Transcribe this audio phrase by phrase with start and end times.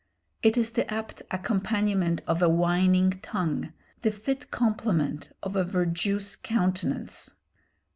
[0.41, 6.35] It is the apt accompaniment of a whining tongue, the fit complement of a verjuice
[6.37, 7.35] countenance.